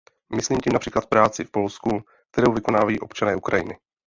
Myslím 0.35 0.59
tím 0.63 0.73
například 0.73 1.05
práci 1.05 1.43
v 1.43 1.51
Polsku, 1.51 1.89
kterou 2.31 2.53
vykonávají 2.53 2.99
občané 2.99 3.35
Ukrajiny. 3.35 3.77